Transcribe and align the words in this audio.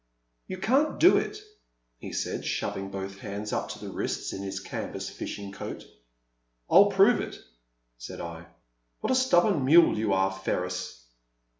You 0.47 0.57
can't 0.57 0.99
do 0.99 1.17
it," 1.17 1.37
he 1.99 2.11
said, 2.11 2.43
shoving 2.43 2.89
both 2.89 3.19
hands 3.19 3.53
up 3.53 3.69
to 3.69 3.79
the 3.79 3.91
wrists 3.91 4.33
in 4.33 4.41
his 4.41 4.59
canvas 4.59 5.07
fishing 5.11 5.51
coat. 5.51 5.85
I'll 6.71 6.87
prove 6.87 7.19
it/' 7.19 7.37
said 7.99 8.19
I. 8.19 8.47
What 9.01 9.11
a 9.11 9.15
stubborn 9.15 9.63
mule 9.63 9.95
you 9.99 10.11
are, 10.13 10.31
Ferris 10.31 11.05